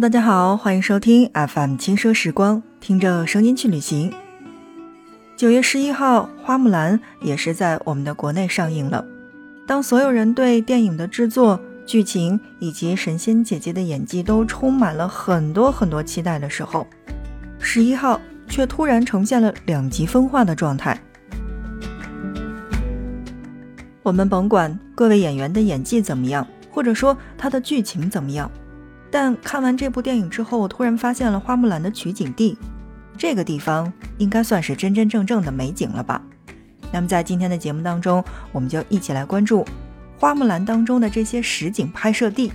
[0.00, 4.12] 大家好，欢迎收听 FM 轻奢时光，听着声音去旅行。
[5.36, 9.04] 九月十一号，《花木兰》也是在我们的国内上映了。
[9.66, 16.86] 当所有人对电影的制作、剧情以及神仙姐姐的演技都充满了很多很多期待的时候，
[17.58, 20.96] 十一号却突然呈现了两极分化的状态。
[24.04, 28.48] 我们甭管各位演员的演技怎么样，或者说他的剧情怎么样。
[29.10, 32.56] 但看完这部电影之后，我突然发现了花木兰的取景地，
[33.16, 36.20] 这个地方应该算是真真正正的美景了吧？
[36.92, 39.64] 那么在今天的节目当中，我们就一起来关注
[40.18, 42.52] 花木兰当中的这些实景拍摄地。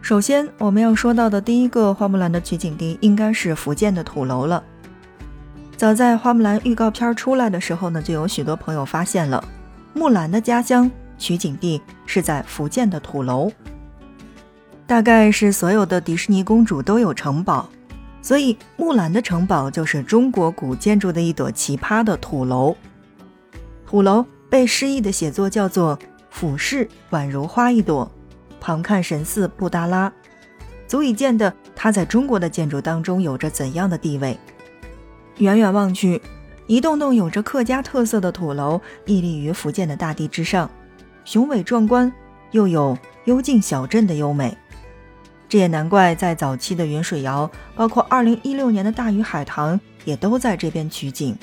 [0.00, 4.62] 首先，我们要说到的第一个花木兰的取景地，应该是福建的土楼了。
[5.76, 9.42] 早在花木兰预告片出来的时候呢，就有许多朋友发现了
[9.94, 10.90] 木兰的家乡。
[11.20, 13.52] 取景地是在福建的土楼，
[14.86, 17.68] 大概是所有的迪士尼公主都有城堡，
[18.22, 22.74] 所以木兰的城堡就是中国古建筑的一朵奇葩的土楼。
[23.86, 25.96] 土楼被诗意的写作叫做
[26.30, 28.10] “俯视宛如花一朵，
[28.58, 30.12] 旁看神似布达拉”，
[30.88, 34.38] 足以见得它在中国的建筑当中有着怎样的地位。
[35.38, 36.20] 远远望去，
[36.66, 40.70] 一栋栋有着客家特色的土楼屹立于福建的大地之上。
[41.30, 42.12] 雄伟壮观，
[42.50, 44.58] 又有幽静小镇的优美，
[45.48, 51.38] 这也难怪在早期的云水谣，包括二零一六年的大鱼海棠，也都在这边取景。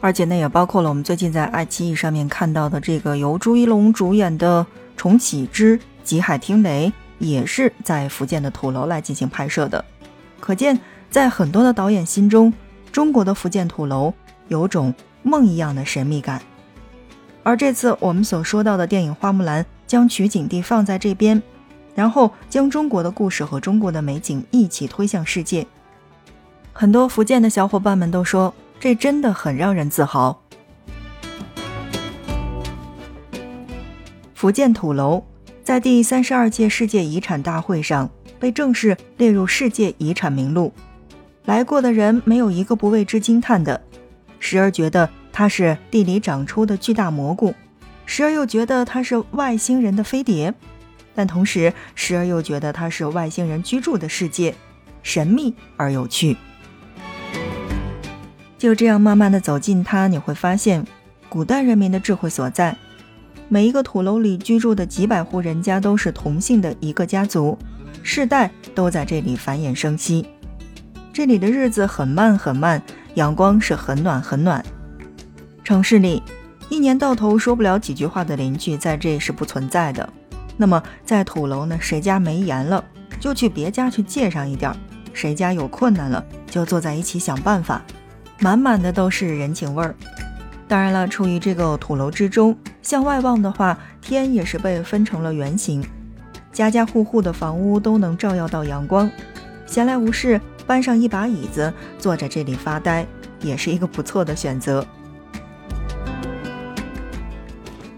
[0.00, 4.64] 而且呢，也包括了我们最近在爱奇艺上面看到的这个由朱一龙主演的
[4.96, 6.86] 《重启之极海听雷》，
[7.18, 9.84] 也是在福建的土楼来进行拍摄的。
[10.38, 10.78] 可见，
[11.10, 12.54] 在很多的导演心中，
[12.92, 14.14] 中国的福建土楼
[14.46, 16.40] 有种梦一样的神秘感。
[17.44, 21.40] 而这次我们所说到的电影《花木兰》将取景地放在这边，
[21.94, 25.66] 然后将中国的故事和中国的美景一起推向世界。
[26.72, 30.40] 很多福建的小伙伴们都说，这真的很让人自豪。
[34.34, 35.22] 福建土楼
[35.62, 38.08] 在第三十二届世界遗产大会上
[38.40, 40.72] 被正式列入世界遗产名录，
[41.44, 43.82] 来过的人没有一个不为之惊叹的，
[44.38, 45.10] 时而觉得。
[45.36, 47.52] 它是地里长出的巨大蘑菇，
[48.06, 50.54] 时而又觉得它是外星人的飞碟，
[51.12, 54.54] 但同时时而又觉得它是外星人居住的世界，
[55.02, 56.36] 神秘而有趣。
[58.56, 60.86] 就这样慢慢的走进它，你会发现
[61.28, 62.76] 古代人民的智慧所在。
[63.48, 67.58] 每一个土楼里居住的几百户人家都是同姓的一个家族，
[68.04, 70.24] 世代都在这里繁衍生息。
[71.12, 72.80] 这里的日子很慢很慢，
[73.14, 74.64] 阳光是很暖很暖。
[75.64, 76.22] 城市里，
[76.68, 80.06] 一年到头说不了几句话的邻居，在这是不存在的。
[80.58, 81.78] 那么，在土楼呢？
[81.80, 82.84] 谁家没盐了，
[83.18, 84.76] 就去别家去借上一点儿；
[85.14, 87.82] 谁家有困难了，就坐在一起想办法，
[88.40, 89.94] 满满的都是人情味儿。
[90.68, 95.82] 当然了，处于这个土楼之中，向外望的话，天也是被分成了圆形，
[96.52, 99.10] 家家户户的房屋都能照耀到阳光。
[99.64, 103.06] 闲来无事，搬上一把椅子，坐在这里发呆，
[103.40, 104.86] 也是一个不错的选择。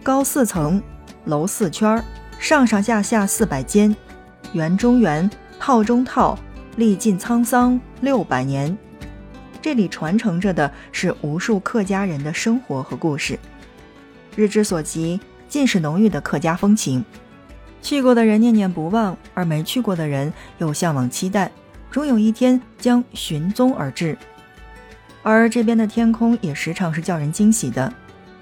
[0.07, 0.81] 高四层，
[1.25, 2.01] 楼四圈，
[2.39, 3.93] 上上下下四百间，
[4.53, 5.29] 园中园，
[5.59, 6.39] 套中套，
[6.77, 8.79] 历尽沧桑六百年。
[9.61, 13.37] 这里传承着的是无数客家人的生活和故事，
[14.37, 15.19] 日之所及，
[15.49, 17.05] 尽是浓郁的客家风情。
[17.83, 21.51] 去过的人念念不忘，而没去过的人又向往期待，
[21.91, 24.17] 终有一天将寻踪而至。
[25.25, 27.93] 而这边的天空也时常是叫人惊喜的。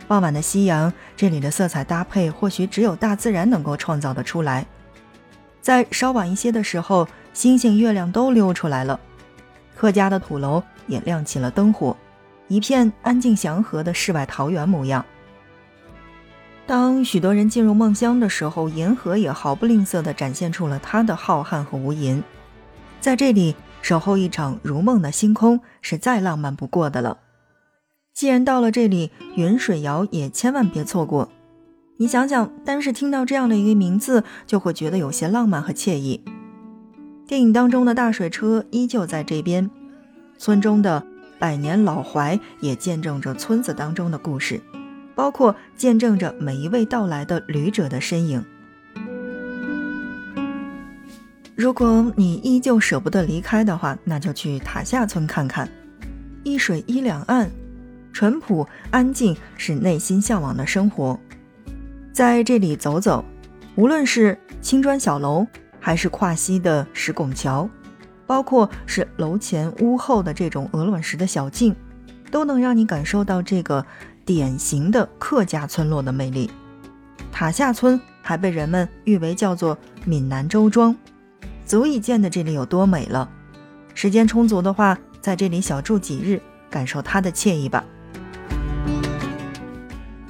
[0.06, 4.66] 傍晚的夕阳，这里的色彩搭配或许只有大自然能够创造的出来。
[5.60, 9.00] 在稍晚一些的时候，星星、月亮都溜出来了，
[9.74, 11.96] 客家的土楼也亮起了灯火，
[12.48, 15.04] 一片安静祥和的世外桃源模样。
[16.66, 22.22] 当许多人进入梦乡的时候，银河也毫不吝啬地展现出了它的浩瀚和无垠。
[23.00, 27.18] 在这里守候一场如梦的星空，是再浪漫不过的了。
[28.14, 31.28] 既然到了这里，云水谣也千万别错过。
[31.96, 36.22] 你想想，单是听到这样的一个名字，就会觉得有些浪漫和惬意。
[37.26, 39.68] 电影当中的大水车依旧在这边，
[40.38, 41.04] 村中的
[41.40, 44.60] 百年老槐也见证着村子当中的故事，
[45.16, 48.44] 包括见证着每一位到来的旅者的身影。
[51.56, 55.68] 如果你依旧舍不得离开的话，那就去塔下村看看，
[56.44, 57.50] 一水一两岸。
[58.14, 61.18] 淳朴安静是内心向往的生活，
[62.12, 63.24] 在这里走走，
[63.74, 65.44] 无论是青砖小楼，
[65.80, 67.68] 还是跨溪的石拱桥，
[68.24, 71.74] 包括是楼前屋后的这种鹅卵石的小径，
[72.30, 73.84] 都能让你感受到这个
[74.24, 76.48] 典型的客家村落的魅力。
[77.32, 80.94] 塔下村还被人们誉为叫做闽南周庄，
[81.66, 83.28] 足以见得这里有多美了。
[83.92, 86.40] 时间充足的话，在这里小住几日，
[86.70, 87.84] 感受它的惬意吧。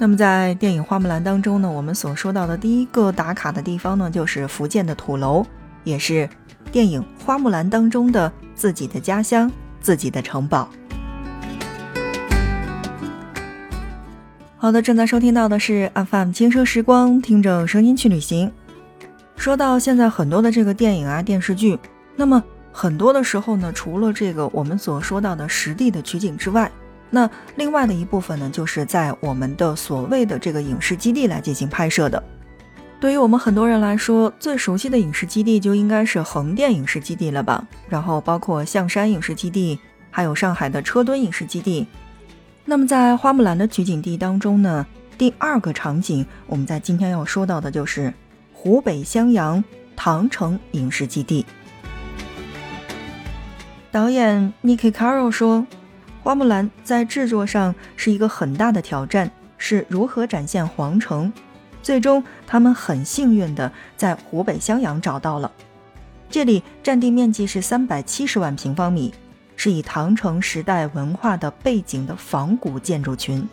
[0.05, 5.43] 那么在电影《花木兰》当中呢，我们所说到的第一个打卡的地方呢，就是福建的土楼，
[5.83, 6.29] 也是
[6.71, 10.69] 电影《花木兰》当中的自己的家乡、自己的城堡。
[14.59, 18.53] 好的，正在收听到的是 FM 轻奢时光，听着声音去旅行。
[19.37, 21.79] 说到现在很多的这个电影啊、电视剧，
[22.15, 26.71] 那么很多的时候呢，除了这个我们所说到的实地的取景之外，
[27.15, 32.21] 那另外的一部分呢，就是在我们的所谓的这个影视基地来进行拍摄的。
[32.99, 37.65] 对于我们很多人来说，最熟悉的影视基地就应该是横店影视基地了吧？
[37.89, 39.79] 然后包括象山影视基地，
[40.11, 41.87] 还有上海的车墩影视基地。
[42.65, 44.85] 那么在花木兰的取景地当中呢，
[45.17, 48.13] 第二个场景，我们在今天要说到的就是
[48.53, 49.63] 湖北襄阳
[49.95, 51.47] 唐城影视基地。
[53.93, 55.65] 导演 Niki Caro 说。
[56.25, 61.31] 花木兰在制作上是一个很大的挑战，是如何展现皇城？
[61.83, 65.53] 最终，他们很幸运的在湖北襄阳找到了，
[66.31, 69.13] 这里占地面积是三百七十万平方米，
[69.55, 73.47] 是以唐城时代文化的背景的仿古建筑群，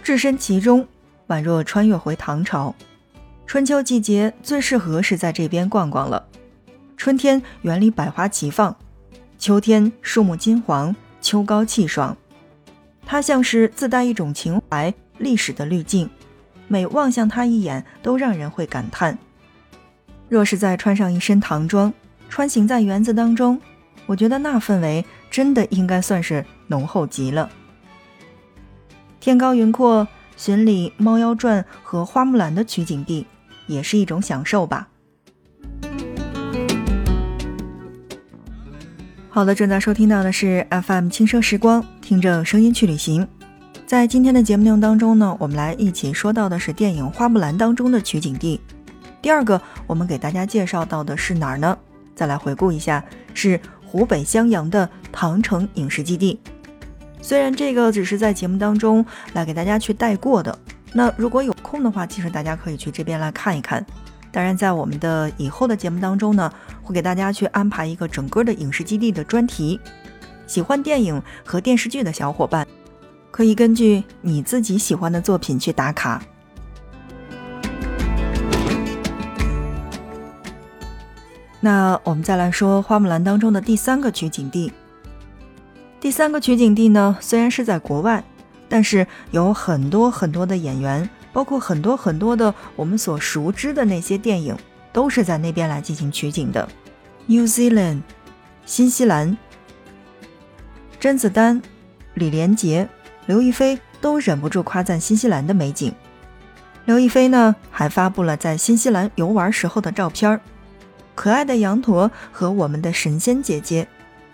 [0.00, 0.86] 置身其中，
[1.26, 2.72] 宛若穿越回唐朝。
[3.44, 6.24] 春秋季节最适合是在这边逛逛了，
[6.96, 8.76] 春天园里百花齐放，
[9.36, 10.94] 秋天树木金黄。
[11.24, 12.14] 秋高气爽，
[13.06, 16.10] 它像是自带一种情怀、历史的滤镜，
[16.68, 19.18] 每望向它一眼，都让人会感叹。
[20.28, 21.90] 若是再穿上一身唐装，
[22.28, 23.58] 穿行在园子当中，
[24.04, 27.48] 我觉得那氛围真的应该算是浓厚极了。
[29.18, 30.06] 天高云阔，
[30.36, 33.26] 寻里《猫妖传》和《花木兰》的取景地，
[33.66, 34.88] 也是一种享受吧。
[39.34, 43.26] 好的，正在收听到的是 FM 轻奢时光，听着声音去旅行。
[43.84, 48.60] 在今天的节目内容当中呢，我们来一起说到的是电影《花木兰》当中的取景地。
[49.20, 51.76] 第二个，我们给大家介绍到的是哪儿呢？
[52.14, 53.04] 再来回顾一下，
[53.34, 56.38] 是湖北襄阳的唐城影视基地。
[57.20, 60.56] 虽然这个只是在节目当中来给大家去带过的，
[60.92, 63.84] 那如果有空的话，其实大家可以去这边来看一看。
[64.30, 66.52] 当然，在我们的以后的节目当中呢，
[66.84, 69.80] 会给大家去安排一个整个的影视基地的专题。
[70.46, 72.64] 喜欢电影和电视剧的小伙伴，
[73.30, 76.22] 可以根据你自己喜欢的作品去打卡。
[81.60, 84.70] 那我们再来说《花木兰》当中的第三个取景地。
[85.98, 88.22] 第三个取景地呢，虽然是在国外，
[88.68, 91.08] 但是有很多很多的演员。
[91.34, 94.56] 包括很多很多的我们所熟知的那些电影，
[94.94, 96.66] 都是在那边来进行取景的。
[97.26, 98.02] New Zealand，
[98.64, 99.36] 新西兰，
[101.00, 101.60] 甄子丹、
[102.14, 102.88] 李连杰、
[103.26, 105.92] 刘亦菲都忍不住夸赞新西兰的美景。
[106.84, 110.40] 刘亦菲呢，还发布了在新西兰游玩时候的照片
[111.14, 113.88] 可爱的羊驼和我们的神仙姐姐，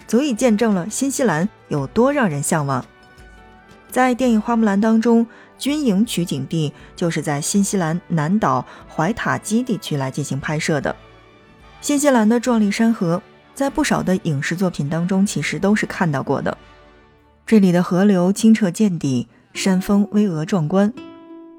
[0.07, 2.85] 足以见证了新西兰有多让人向往。
[3.91, 5.27] 在电影《花木兰》当中。
[5.61, 10.97] 军营取景地就是在新西兰南岛怀塔基地区来进行拍摄的。
[11.81, 13.23] 新西兰的壮丽山河，
[13.55, 16.57] 在不少的影视作品当中其实都是看到过的。
[17.47, 20.93] 这里的河流清澈见底，山峰巍峨壮观。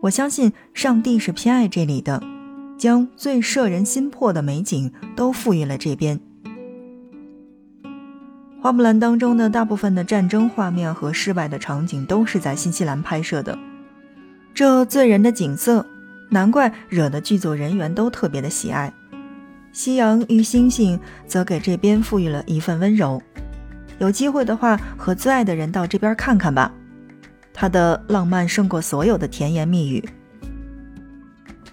[0.01, 2.23] 我相信上帝是偏爱这里的，
[2.77, 6.19] 将最摄人心魄的美景都赋予了这边。
[8.61, 13.57] 花木兰当中的大部分的战争画面和室外的场景都是在新西兰拍摄的。
[14.53, 15.85] 这醉人的景色，
[16.29, 18.93] 难怪惹得剧组人员都特别的喜爱。
[19.71, 23.21] 夕阳与星星则给这边赋予了一份温柔。
[23.99, 26.71] 有机会的话，和最爱的人到这边看看吧。
[27.53, 30.03] 它的浪漫胜过所有的甜言蜜语。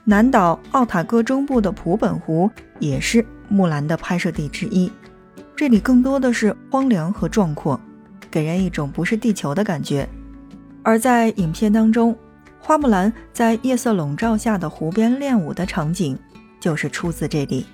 [0.05, 4.91] 南岛奥塔哥中部的普本湖也是木兰的拍摄地之一。
[5.57, 7.79] 这里更多的是荒凉和壮阔，
[8.31, 10.09] 给人一种不是地球的感觉。
[10.85, 12.17] 而在影片当中。
[12.69, 16.19] 花木兰在夜色笼罩下的湖边练舞的场景，
[16.61, 17.65] 就是出自这里。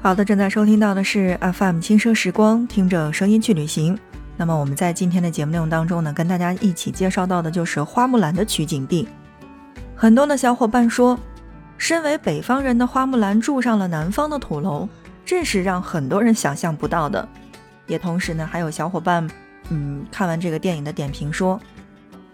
[0.00, 3.98] 好的，正在收听到的是 FM 轻奢时光，听着声音去旅行。
[4.38, 9.06] 那么我们在今天的节目内容当中呢，跟大家一起介绍到的就是花木兰的取景地。
[9.94, 11.20] 很多的小伙伴说，
[11.76, 14.88] 身为北方人的花木兰住上了南方的土楼，
[15.26, 17.28] 这是让很多人想象不到的。
[17.86, 19.28] 也同时呢，还有小伙伴，
[19.70, 21.60] 嗯，看完这个电影的点评说，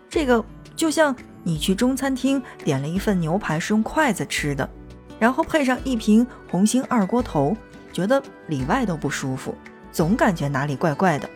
[0.08, 0.44] 这个
[0.76, 4.68] 就像你去中餐厅点了一份牛排是用筷子吃的，
[5.18, 7.56] 然后配上一瓶红星二锅头，
[7.92, 9.54] 觉得里外都不舒服，
[9.90, 11.28] 总感觉哪里怪怪的。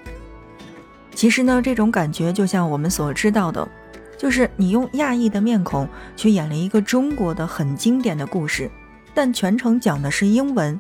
[1.14, 3.68] 其实呢，这种感觉就像我们所知道的，
[4.16, 8.70] 就是你用亚裔的面孔去演了一个中国的很经典的故事，
[9.14, 10.78] 但全程讲的是英文，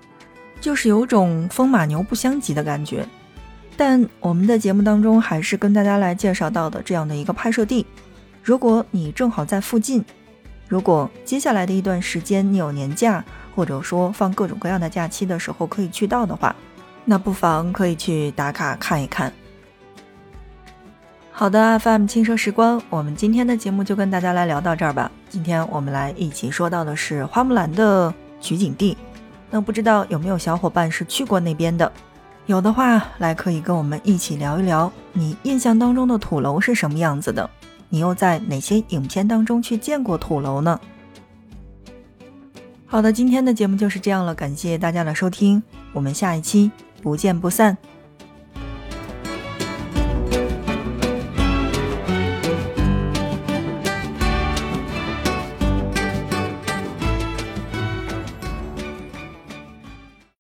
[0.60, 3.04] 就是有种风马牛不相及的感觉。
[3.78, 7.86] 但我们的节目当中还是跟大家来介绍到的这样的一个拍摄地，
[8.42, 10.04] 如果你正好在附近，
[10.66, 16.56] 如果接下来的一段时间你有年假，或者说放各种各样的假期的时候可以去到的话，
[17.04, 19.32] 那不妨可以去打卡看一看。
[21.30, 25.08] 好的，FM 轻奢时光，我们今天的节目就跟大家来聊到这儿吧。
[25.28, 28.98] 今天我们来一起说到的是花木兰的取景地，
[29.52, 31.92] 那不知道有没有小伙伴是去过那边的？
[32.48, 37.48] 有的话，来可以跟我们一起聊一聊，你印象当中的土楼是什么样子的？
[37.90, 40.80] 你又在哪些影片当中去见过土楼呢？
[42.86, 45.62] 好的，今天的节目就是这样了，感谢大家的收听，
[45.92, 46.70] 我们下一期
[47.02, 47.76] 不见不散。